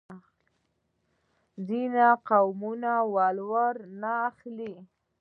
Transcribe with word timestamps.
ځینې 1.67 2.07
قومونه 2.27 2.91
ولور 3.13 3.73
نه 4.01 4.11
اخلي. 4.29 4.73